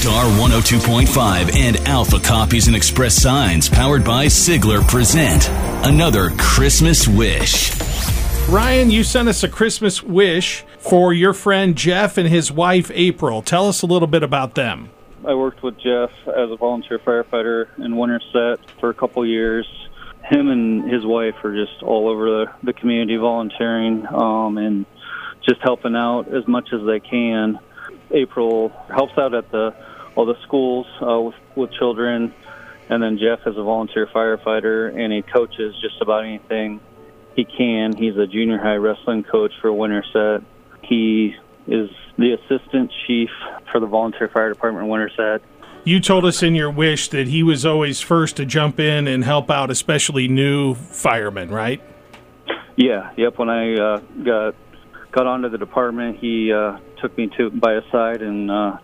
Star 0.00 0.24
102.5 0.24 1.54
and 1.54 1.76
Alpha 1.86 2.18
Copies 2.18 2.68
and 2.68 2.74
Express 2.74 3.14
Signs, 3.14 3.68
powered 3.68 4.02
by 4.02 4.24
Sigler, 4.24 4.80
present 4.88 5.50
another 5.86 6.30
Christmas 6.38 7.06
Wish. 7.06 7.78
Ryan, 8.48 8.90
you 8.90 9.04
sent 9.04 9.28
us 9.28 9.42
a 9.42 9.48
Christmas 9.48 10.02
wish 10.02 10.64
for 10.78 11.12
your 11.12 11.34
friend 11.34 11.76
Jeff 11.76 12.16
and 12.16 12.26
his 12.26 12.50
wife 12.50 12.90
April. 12.94 13.42
Tell 13.42 13.68
us 13.68 13.82
a 13.82 13.86
little 13.86 14.08
bit 14.08 14.22
about 14.22 14.54
them. 14.54 14.88
I 15.22 15.34
worked 15.34 15.62
with 15.62 15.78
Jeff 15.78 16.10
as 16.28 16.50
a 16.50 16.56
volunteer 16.56 16.98
firefighter 16.98 17.68
in 17.78 17.94
Winterset 17.98 18.58
for 18.80 18.88
a 18.88 18.94
couple 18.94 19.26
years. 19.26 19.68
Him 20.24 20.48
and 20.48 20.90
his 20.90 21.04
wife 21.04 21.34
are 21.44 21.54
just 21.54 21.82
all 21.82 22.08
over 22.08 22.24
the, 22.24 22.46
the 22.62 22.72
community 22.72 23.18
volunteering 23.18 24.06
um, 24.06 24.56
and 24.56 24.86
just 25.46 25.60
helping 25.60 25.94
out 25.94 26.32
as 26.32 26.48
much 26.48 26.70
as 26.72 26.80
they 26.86 27.00
can. 27.00 27.58
April 28.12 28.72
helps 28.94 29.16
out 29.18 29.34
at 29.34 29.50
the 29.50 29.74
all 30.16 30.26
the 30.26 30.40
schools 30.42 30.86
uh, 31.00 31.20
with, 31.20 31.34
with 31.56 31.72
children, 31.72 32.34
and 32.88 33.02
then 33.02 33.18
Jeff 33.18 33.46
is 33.46 33.56
a 33.56 33.62
volunteer 33.62 34.08
firefighter 34.08 34.92
and 34.92 35.12
he 35.12 35.22
coaches 35.22 35.74
just 35.80 36.00
about 36.02 36.24
anything 36.24 36.80
he 37.36 37.44
can. 37.44 37.96
He's 37.96 38.16
a 38.16 38.26
junior 38.26 38.58
high 38.58 38.74
wrestling 38.74 39.22
coach 39.22 39.52
for 39.60 39.72
Winterset. 39.72 40.42
He 40.82 41.36
is 41.68 41.88
the 42.18 42.32
assistant 42.32 42.90
chief 43.06 43.30
for 43.70 43.80
the 43.80 43.86
volunteer 43.86 44.28
fire 44.28 44.52
department 44.52 44.84
in 44.84 44.90
Winterset. 44.90 45.40
You 45.84 46.00
told 46.00 46.24
us 46.26 46.42
in 46.42 46.54
your 46.54 46.70
wish 46.70 47.08
that 47.08 47.28
he 47.28 47.42
was 47.42 47.64
always 47.64 48.00
first 48.00 48.36
to 48.36 48.44
jump 48.44 48.78
in 48.78 49.08
and 49.08 49.24
help 49.24 49.50
out, 49.50 49.70
especially 49.70 50.28
new 50.28 50.74
firemen, 50.74 51.48
right? 51.48 51.80
Yeah, 52.76 53.12
yep. 53.16 53.38
When 53.38 53.48
I 53.48 53.74
uh, 53.74 53.98
got 54.22 54.54
got 55.12 55.26
onto 55.26 55.48
the 55.48 55.58
department, 55.58 56.18
he 56.18 56.52
uh, 56.52 56.78
took 57.00 57.16
me 57.16 57.28
to 57.36 57.50
by 57.50 57.74
his 57.74 57.84
side 57.90 58.22
and 58.22 58.50
uh, 58.50 58.78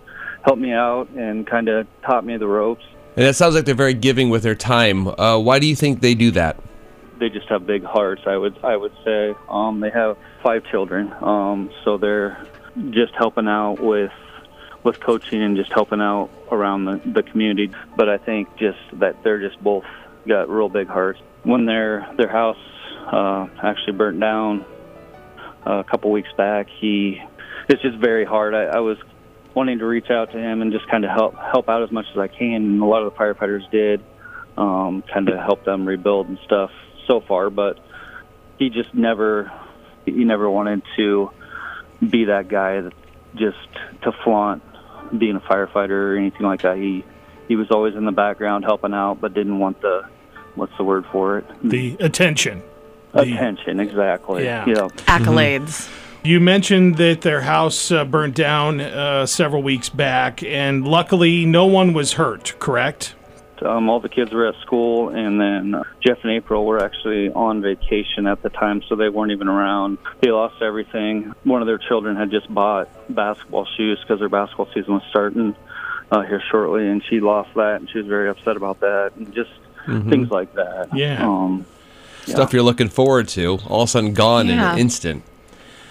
helped 0.44 0.60
me 0.60 0.72
out 0.72 1.08
and 1.10 1.46
kind 1.46 1.68
of 1.68 1.86
taught 2.02 2.24
me 2.24 2.36
the 2.36 2.46
ropes. 2.46 2.84
And 3.16 3.24
it 3.24 3.34
sounds 3.34 3.54
like 3.54 3.64
they're 3.64 3.74
very 3.74 3.94
giving 3.94 4.28
with 4.28 4.42
their 4.42 4.54
time. 4.54 5.08
Uh, 5.08 5.38
why 5.38 5.58
do 5.58 5.66
you 5.66 5.76
think 5.76 6.00
they 6.00 6.14
do 6.14 6.30
that? 6.32 6.56
they 7.18 7.28
just 7.28 7.48
have 7.48 7.66
big 7.66 7.84
hearts. 7.84 8.22
I 8.26 8.36
would 8.36 8.58
I 8.62 8.76
would 8.76 8.92
say 9.04 9.34
um, 9.48 9.80
they 9.80 9.90
have 9.90 10.16
five 10.42 10.64
children, 10.70 11.12
um, 11.20 11.70
so 11.84 11.96
they're 11.96 12.42
just 12.90 13.14
helping 13.14 13.48
out 13.48 13.80
with 13.80 14.12
with 14.82 15.00
coaching 15.00 15.42
and 15.42 15.56
just 15.56 15.72
helping 15.72 16.00
out 16.00 16.30
around 16.52 16.84
the, 16.84 17.00
the 17.04 17.22
community. 17.22 17.72
But 17.96 18.08
I 18.08 18.18
think 18.18 18.56
just 18.56 18.78
that 18.94 19.22
they're 19.22 19.40
just 19.40 19.62
both 19.62 19.84
got 20.28 20.48
real 20.48 20.68
big 20.68 20.88
hearts. 20.88 21.20
When 21.42 21.66
their 21.66 22.08
their 22.16 22.28
house 22.28 22.58
uh, 23.06 23.48
actually 23.62 23.94
burnt 23.94 24.20
down 24.20 24.64
uh, 25.66 25.78
a 25.78 25.84
couple 25.84 26.10
weeks 26.10 26.32
back, 26.36 26.68
he 26.68 27.22
it's 27.68 27.82
just 27.82 27.98
very 27.98 28.24
hard. 28.24 28.54
I, 28.54 28.64
I 28.64 28.80
was 28.80 28.98
wanting 29.54 29.78
to 29.78 29.86
reach 29.86 30.10
out 30.10 30.32
to 30.32 30.38
him 30.38 30.60
and 30.60 30.72
just 30.72 30.86
kind 30.88 31.04
of 31.04 31.10
help 31.10 31.34
help 31.36 31.68
out 31.68 31.82
as 31.82 31.90
much 31.90 32.06
as 32.12 32.18
I 32.18 32.28
can. 32.28 32.54
And 32.54 32.82
a 32.82 32.84
lot 32.84 33.02
of 33.02 33.12
the 33.12 33.18
firefighters 33.18 33.68
did 33.70 34.04
um, 34.56 35.02
kind 35.02 35.28
of 35.28 35.38
help 35.38 35.64
them 35.64 35.86
rebuild 35.86 36.28
and 36.28 36.38
stuff 36.44 36.70
so 37.06 37.20
far, 37.20 37.50
but 37.50 37.78
he 38.58 38.70
just 38.70 38.94
never 38.94 39.50
he 40.04 40.24
never 40.24 40.48
wanted 40.50 40.82
to 40.96 41.30
be 42.00 42.26
that 42.26 42.48
guy 42.48 42.80
that 42.80 42.92
just 43.34 43.56
to 44.02 44.12
flaunt 44.24 44.62
being 45.18 45.36
a 45.36 45.40
firefighter 45.40 45.90
or 45.90 46.16
anything 46.16 46.42
like 46.42 46.62
that. 46.62 46.76
He 46.76 47.04
he 47.48 47.56
was 47.56 47.70
always 47.70 47.94
in 47.94 48.04
the 48.04 48.12
background 48.12 48.64
helping 48.64 48.92
out, 48.92 49.20
but 49.20 49.34
didn't 49.34 49.58
want 49.58 49.80
the 49.80 50.08
what's 50.54 50.76
the 50.76 50.84
word 50.84 51.04
for 51.12 51.38
it? 51.38 51.46
The 51.62 51.96
attention. 52.00 52.62
Attention, 53.14 53.80
exactly. 53.80 54.44
Yeah. 54.44 54.66
Yeah. 54.66 54.88
Accolades. 55.06 55.88
You 56.26 56.40
mentioned 56.40 56.96
that 56.96 57.20
their 57.20 57.42
house 57.42 57.92
uh, 57.92 58.04
burnt 58.04 58.34
down 58.34 58.80
uh, 58.80 59.26
several 59.26 59.62
weeks 59.62 59.88
back, 59.88 60.42
and 60.42 60.84
luckily 60.84 61.46
no 61.46 61.66
one 61.66 61.92
was 61.92 62.14
hurt, 62.14 62.58
correct? 62.58 63.14
Um, 63.62 63.88
all 63.88 64.00
the 64.00 64.08
kids 64.08 64.32
were 64.32 64.44
at 64.48 64.56
school, 64.60 65.10
and 65.10 65.40
then 65.40 65.76
uh, 65.76 65.84
Jeff 66.04 66.18
and 66.24 66.32
April 66.32 66.66
were 66.66 66.82
actually 66.82 67.30
on 67.30 67.62
vacation 67.62 68.26
at 68.26 68.42
the 68.42 68.50
time, 68.50 68.82
so 68.88 68.96
they 68.96 69.08
weren't 69.08 69.30
even 69.30 69.46
around. 69.46 69.98
They 70.20 70.32
lost 70.32 70.60
everything. 70.60 71.32
One 71.44 71.62
of 71.62 71.68
their 71.68 71.78
children 71.78 72.16
had 72.16 72.32
just 72.32 72.52
bought 72.52 72.88
basketball 73.14 73.68
shoes 73.76 74.00
because 74.00 74.18
their 74.18 74.28
basketball 74.28 74.66
season 74.74 74.94
was 74.94 75.04
starting 75.08 75.54
uh, 76.10 76.22
here 76.22 76.42
shortly, 76.50 76.88
and 76.88 77.04
she 77.08 77.20
lost 77.20 77.54
that, 77.54 77.76
and 77.76 77.88
she 77.88 77.98
was 77.98 78.08
very 78.08 78.28
upset 78.28 78.56
about 78.56 78.80
that, 78.80 79.12
and 79.14 79.32
just 79.32 79.52
things 79.86 80.28
like 80.32 80.52
that. 80.54 80.88
Yeah. 80.92 81.24
Um, 81.24 81.66
Stuff 82.26 82.52
you're 82.52 82.64
looking 82.64 82.88
forward 82.88 83.28
to, 83.28 83.60
all 83.68 83.82
of 83.82 83.88
a 83.88 83.92
sudden 83.92 84.12
gone 84.12 84.50
in 84.50 84.58
an 84.58 84.76
instant. 84.76 85.22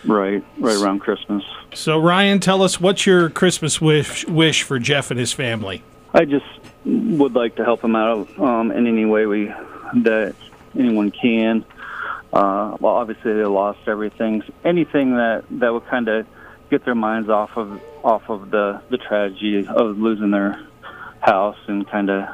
Right, 0.07 0.43
right 0.59 0.77
around 0.81 0.99
Christmas. 0.99 1.43
So, 1.73 1.99
Ryan, 1.99 2.39
tell 2.39 2.61
us 2.63 2.79
what's 2.79 3.05
your 3.05 3.29
Christmas 3.29 3.81
wish, 3.81 4.25
wish 4.27 4.63
for 4.63 4.79
Jeff 4.79 5.11
and 5.11 5.19
his 5.19 5.33
family? 5.33 5.83
I 6.13 6.25
just 6.25 6.45
would 6.85 7.33
like 7.33 7.55
to 7.55 7.65
help 7.65 7.81
them 7.81 7.95
out 7.95 8.27
um, 8.39 8.71
in 8.71 8.87
any 8.87 9.05
way 9.05 9.25
we 9.25 9.45
that 9.95 10.35
anyone 10.77 11.11
can. 11.11 11.65
Uh, 12.31 12.77
well, 12.79 12.95
obviously 12.95 13.33
they 13.33 13.45
lost 13.45 13.79
everything. 13.87 14.43
Anything 14.63 15.15
that 15.15 15.43
that 15.51 15.73
would 15.73 15.85
kind 15.87 16.07
of 16.07 16.25
get 16.69 16.83
their 16.85 16.95
minds 16.95 17.29
off 17.29 17.57
of 17.57 17.81
off 18.03 18.29
of 18.29 18.51
the 18.51 18.81
the 18.89 18.97
tragedy 18.97 19.65
of 19.67 19.97
losing 19.97 20.31
their 20.31 20.59
house 21.21 21.57
and 21.67 21.89
kind 21.89 22.09
of 22.09 22.27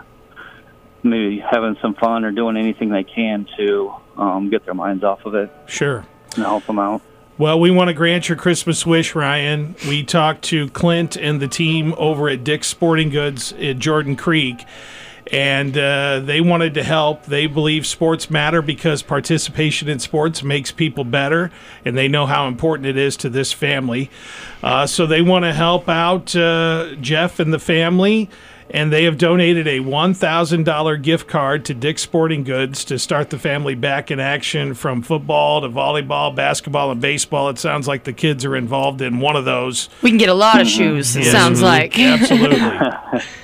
maybe 1.04 1.40
having 1.40 1.76
some 1.82 1.94
fun 1.96 2.24
or 2.26 2.32
doing 2.32 2.58
anything 2.58 2.90
they 2.90 3.04
can 3.04 3.48
to 3.58 3.94
um, 4.18 4.50
get 4.50 4.66
their 4.66 4.74
minds 4.74 5.04
off 5.04 5.26
of 5.26 5.34
it 5.36 5.52
Sure. 5.66 6.06
and 6.36 6.44
help 6.44 6.66
them 6.66 6.78
out. 6.80 7.02
Well, 7.38 7.60
we 7.60 7.72
want 7.72 7.88
to 7.88 7.94
grant 7.94 8.28
your 8.30 8.38
Christmas 8.38 8.86
wish, 8.86 9.16
Ryan. 9.16 9.76
We 9.88 10.04
talked 10.04 10.44
to 10.46 10.68
Clint 10.70 11.16
and 11.16 11.40
the 11.40 11.48
team 11.48 11.96
over 11.98 12.30
at 12.30 12.44
Dick's 12.44 12.68
Sporting 12.68 13.10
Goods 13.10 13.54
at 13.54 13.80
Jordan 13.80 14.16
Creek, 14.18 14.64
and 15.32 15.76
uh, 15.78 16.20
they 16.20 16.42
wanted 16.42 16.74
to 16.74 16.84
help. 16.84 17.24
They 17.26 17.48
believe 17.48 17.88
sports 17.88 18.30
matter 18.30 18.62
because 18.62 19.02
participation 19.02 19.88
in 19.88 20.00
sports 20.00 20.44
makes 20.44 20.72
people 20.72 21.06
better, 21.06 21.52
and 21.86 21.98
they 21.98 22.10
know 22.10 22.26
how 22.26 22.48
important 22.48 22.86
it 22.86 22.98
is 22.98 23.16
to 23.18 23.30
this 23.30 23.54
family. 23.54 24.12
Uh, 24.62 24.86
so 24.86 25.08
they 25.08 25.22
want 25.22 25.46
to 25.46 25.54
help 25.54 25.88
out 25.88 26.36
uh, 26.36 26.96
Jeff 27.00 27.40
and 27.40 27.54
the 27.54 27.60
family. 27.60 28.30
And 28.74 28.92
they 28.92 29.04
have 29.04 29.18
donated 29.18 29.68
a 29.68 29.80
$1,000 29.80 31.02
gift 31.02 31.28
card 31.28 31.66
to 31.66 31.74
Dick's 31.74 32.02
Sporting 32.02 32.44
Goods 32.44 32.86
to 32.86 32.98
start 32.98 33.30
the 33.30 33.38
family 33.38 33.76
back 33.76 34.10
in 34.10 34.20
action 34.20 34.74
from 34.74 35.02
football 35.02 35.62
to 35.62 35.70
volleyball, 35.70 36.34
basketball, 36.34 36.90
and 36.90 37.02
baseball. 37.02 37.50
It 37.50 37.60
sounds 37.60 37.88
like 37.88 38.06
the 38.06 38.14
kids 38.14 38.46
are 38.46 38.56
involved 38.56 39.02
in 39.02 39.20
one 39.20 39.36
of 39.36 39.46
those. 39.46 39.90
We 40.02 40.10
can 40.10 40.18
get 40.18 40.30
a 40.30 40.34
lot 40.34 40.62
of 40.62 40.68
shoes, 40.68 41.16
it 41.16 41.26
sounds 41.26 41.62
like. 41.62 42.00
Absolutely. 42.00 42.60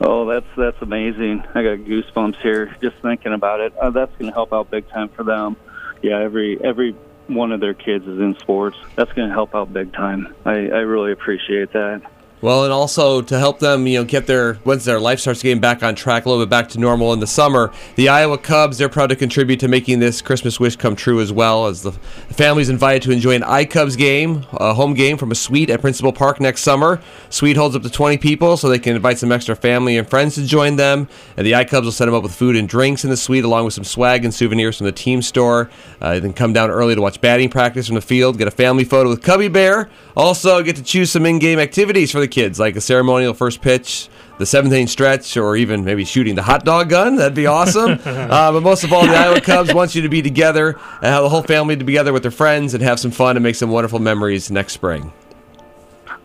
Oh, 0.00 0.26
that's 0.26 0.46
that's 0.56 0.80
amazing. 0.82 1.44
I 1.54 1.62
got 1.62 1.78
goosebumps 1.78 2.36
here 2.42 2.76
just 2.82 2.96
thinking 2.96 3.32
about 3.32 3.60
it. 3.60 3.76
Uh, 3.76 3.90
that's 3.90 4.12
going 4.18 4.26
to 4.26 4.34
help 4.34 4.52
out 4.52 4.70
big 4.70 4.88
time 4.88 5.08
for 5.08 5.22
them. 5.22 5.56
Yeah, 6.02 6.18
every 6.20 6.62
every 6.62 6.94
one 7.26 7.52
of 7.52 7.60
their 7.60 7.74
kids 7.74 8.06
is 8.06 8.20
in 8.20 8.36
sports. 8.38 8.76
That's 8.96 9.12
going 9.12 9.28
to 9.28 9.34
help 9.34 9.54
out 9.54 9.72
big 9.72 9.92
time. 9.94 10.34
I, 10.44 10.50
I 10.50 10.80
really 10.80 11.12
appreciate 11.12 11.72
that. 11.72 12.02
Well, 12.40 12.64
and 12.64 12.72
also 12.74 13.22
to 13.22 13.38
help 13.38 13.58
them, 13.58 13.86
you 13.86 13.98
know, 13.98 14.04
get 14.04 14.26
their 14.26 14.58
once 14.64 14.84
their 14.84 15.00
life 15.00 15.18
starts 15.18 15.42
getting 15.42 15.60
back 15.60 15.82
on 15.82 15.94
track, 15.94 16.26
a 16.26 16.28
little 16.28 16.44
bit 16.44 16.50
back 16.50 16.68
to 16.70 16.78
normal 16.78 17.14
in 17.14 17.20
the 17.20 17.26
summer. 17.26 17.72
The 17.96 18.10
Iowa 18.10 18.36
Cubs, 18.36 18.76
they're 18.76 18.90
proud 18.90 19.08
to 19.08 19.16
contribute 19.16 19.60
to 19.60 19.68
making 19.68 20.00
this 20.00 20.20
Christmas 20.20 20.60
wish 20.60 20.76
come 20.76 20.94
true 20.94 21.22
as 21.22 21.32
well. 21.32 21.66
As 21.66 21.82
the 21.82 21.92
family's 21.92 22.68
invited 22.68 23.02
to 23.04 23.12
enjoy 23.12 23.34
an 23.34 23.42
iCubs 23.42 23.96
game, 23.96 24.44
a 24.52 24.74
home 24.74 24.92
game 24.92 25.16
from 25.16 25.30
a 25.30 25.34
suite 25.34 25.70
at 25.70 25.80
Principal 25.80 26.12
Park 26.12 26.38
next 26.38 26.60
summer. 26.60 27.00
Suite 27.30 27.56
holds 27.56 27.74
up 27.76 27.82
to 27.82 27.88
20 27.88 28.18
people, 28.18 28.58
so 28.58 28.68
they 28.68 28.78
can 28.78 28.94
invite 28.94 29.18
some 29.18 29.32
extra 29.32 29.56
family 29.56 29.96
and 29.96 30.06
friends 30.06 30.34
to 30.34 30.44
join 30.44 30.76
them. 30.76 31.08
And 31.38 31.46
the 31.46 31.52
iCubs 31.52 31.84
will 31.84 31.92
set 31.92 32.04
them 32.04 32.14
up 32.14 32.22
with 32.22 32.34
food 32.34 32.56
and 32.56 32.68
drinks 32.68 33.04
in 33.04 33.10
the 33.10 33.16
suite, 33.16 33.44
along 33.44 33.64
with 33.64 33.74
some 33.74 33.84
swag 33.84 34.22
and 34.22 34.34
souvenirs 34.34 34.76
from 34.76 34.84
the 34.84 34.92
team 34.92 35.22
store. 35.22 35.70
Uh, 35.98 36.20
then 36.20 36.34
come 36.34 36.52
down 36.52 36.68
early 36.68 36.94
to 36.94 37.00
watch 37.00 37.22
batting 37.22 37.48
practice 37.48 37.86
from 37.86 37.94
the 37.94 38.02
field, 38.02 38.36
get 38.36 38.48
a 38.48 38.50
family 38.50 38.84
photo 38.84 39.08
with 39.08 39.22
Cubby 39.22 39.48
Bear. 39.48 39.88
Also, 40.14 40.62
get 40.62 40.76
to 40.76 40.82
choose 40.82 41.10
some 41.10 41.24
in-game 41.24 41.58
activities 41.58 42.12
for 42.12 42.20
the 42.20 42.33
kids, 42.34 42.58
like 42.58 42.74
a 42.76 42.80
ceremonial 42.80 43.32
first 43.32 43.62
pitch, 43.62 44.08
the 44.38 44.46
seventh 44.46 44.72
inning 44.74 44.88
stretch, 44.88 45.36
or 45.36 45.56
even 45.56 45.84
maybe 45.84 46.04
shooting 46.04 46.34
the 46.34 46.42
hot 46.42 46.64
dog 46.64 46.90
gun. 46.90 47.16
That'd 47.16 47.34
be 47.34 47.46
awesome. 47.46 47.92
uh, 48.04 48.52
but 48.52 48.60
most 48.60 48.82
of 48.84 48.92
all, 48.92 49.06
the 49.06 49.14
Iowa 49.14 49.40
Cubs 49.40 49.72
wants 49.72 49.94
you 49.94 50.02
to 50.02 50.08
be 50.08 50.20
together 50.20 50.70
and 50.70 51.04
have 51.04 51.22
the 51.22 51.28
whole 51.28 51.42
family 51.42 51.76
to 51.76 51.84
be 51.84 51.92
together 51.92 52.12
with 52.12 52.22
their 52.22 52.32
friends 52.32 52.74
and 52.74 52.82
have 52.82 52.98
some 52.98 53.12
fun 53.12 53.36
and 53.36 53.42
make 53.42 53.54
some 53.54 53.70
wonderful 53.70 54.00
memories 54.00 54.50
next 54.50 54.72
spring. 54.72 55.12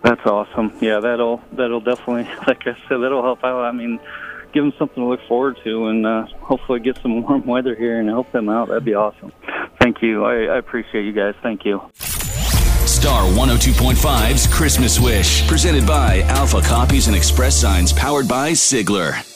That's 0.02 0.26
awesome. 0.26 0.74
Yeah, 0.82 1.00
that'll 1.00 1.42
that'll 1.52 1.82
definitely, 1.82 2.24
like 2.48 2.66
I 2.68 2.76
said, 2.88 2.98
that'll 2.98 3.24
help 3.24 3.44
out. 3.44 3.64
I 3.64 3.72
mean, 3.72 4.00
give 4.54 4.64
them 4.64 4.74
something 4.80 5.04
to 5.04 5.08
look 5.08 5.22
forward 5.28 5.58
to, 5.64 5.88
and 5.88 6.06
uh, 6.06 6.26
hopefully 6.42 6.80
get 6.80 6.98
some 7.02 7.22
warm 7.28 7.46
weather 7.46 7.76
here 7.76 8.00
and 8.00 8.10
help 8.10 8.32
them 8.32 8.50
out. 8.50 8.70
That'd 8.70 8.86
be 8.86 8.96
awesome. 8.96 9.32
Thank 9.80 10.02
you. 10.02 10.26
I, 10.26 10.46
I 10.46 10.58
appreciate 10.58 11.06
you 11.06 11.14
guys. 11.14 11.36
Thank 11.44 11.66
you. 11.66 11.82
Star 13.00 13.24
102.5's 13.24 14.46
Christmas 14.48 15.00
Wish, 15.00 15.48
presented 15.48 15.88
by 15.88 16.20
Alpha 16.24 16.62
Copies 16.62 17.08
and 17.08 17.16
Express 17.16 17.56
Signs, 17.56 17.94
powered 17.94 18.28
by 18.28 18.52
Sigler. 18.52 19.29